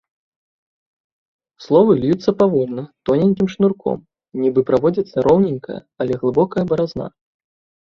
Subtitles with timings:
[1.65, 3.99] Словы льюцца павольна, тоненькім шнурком,
[4.41, 7.05] нібы праводзіцца роўненькая, але глыбокая баразна.